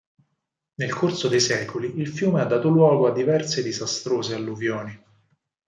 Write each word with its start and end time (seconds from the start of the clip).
Nel 0.79 0.91
corso 0.95 1.27
dei 1.27 1.39
secoli 1.39 1.99
il 1.99 2.07
fiume 2.07 2.41
ha 2.41 2.45
dato 2.45 2.69
luogo 2.69 3.05
a 3.05 3.13
diverse 3.13 3.61
disastrose 3.61 4.33
alluvioni. 4.33 4.99